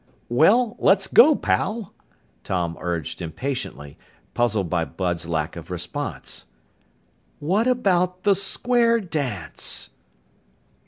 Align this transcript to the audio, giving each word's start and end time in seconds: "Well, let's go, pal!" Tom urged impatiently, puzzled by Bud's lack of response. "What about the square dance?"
"Well, 0.29 0.75
let's 0.79 1.05
go, 1.05 1.35
pal!" 1.35 1.93
Tom 2.43 2.75
urged 2.81 3.21
impatiently, 3.21 3.99
puzzled 4.33 4.67
by 4.67 4.83
Bud's 4.83 5.27
lack 5.27 5.55
of 5.55 5.69
response. 5.69 6.45
"What 7.39 7.67
about 7.67 8.23
the 8.23 8.33
square 8.33 8.99
dance?" 8.99 9.91